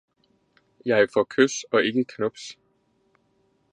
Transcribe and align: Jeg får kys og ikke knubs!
Jeg 0.85 1.07
får 1.13 1.23
kys 1.29 1.57
og 1.73 1.85
ikke 1.85 2.05
knubs! 2.15 2.47